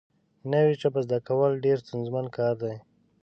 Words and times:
نوې 0.51 0.73
ژبه 0.81 0.99
زده 1.05 1.19
کول 1.27 1.51
ډېر 1.65 1.77
ستونزمن 1.85 2.25
کار 2.37 2.53
دی 2.63 2.75